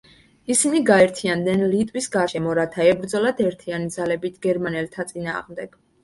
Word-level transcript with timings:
ისინი 0.51 0.79
გაერთიანდნენ 0.85 1.65
ლიტვის 1.73 2.07
გარშემო 2.15 2.55
რათა 2.59 2.85
ებრძოლათ 2.93 3.43
ერთიანი 3.49 3.91
ძალებით 3.97 4.39
გერმანელთა 4.47 5.05
წინააღმდეგ. 5.13 5.77